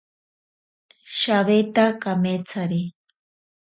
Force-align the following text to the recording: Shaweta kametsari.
Shaweta 1.17 1.85
kametsari. 2.01 2.81